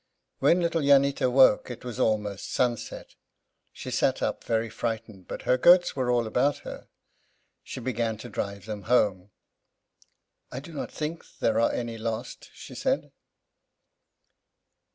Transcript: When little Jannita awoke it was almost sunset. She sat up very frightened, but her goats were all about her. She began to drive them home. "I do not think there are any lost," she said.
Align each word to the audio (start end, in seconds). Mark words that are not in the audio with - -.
When 0.39 0.61
little 0.61 0.81
Jannita 0.81 1.25
awoke 1.25 1.69
it 1.69 1.85
was 1.85 1.99
almost 1.99 2.51
sunset. 2.51 3.13
She 3.71 3.91
sat 3.91 4.23
up 4.23 4.43
very 4.43 4.67
frightened, 4.67 5.27
but 5.27 5.43
her 5.43 5.59
goats 5.59 5.95
were 5.95 6.09
all 6.09 6.25
about 6.25 6.57
her. 6.65 6.87
She 7.63 7.79
began 7.79 8.17
to 8.17 8.27
drive 8.29 8.65
them 8.65 8.85
home. 8.85 9.29
"I 10.51 10.59
do 10.59 10.73
not 10.73 10.91
think 10.91 11.23
there 11.37 11.59
are 11.59 11.71
any 11.71 11.99
lost," 11.99 12.49
she 12.51 12.73
said. 12.73 13.11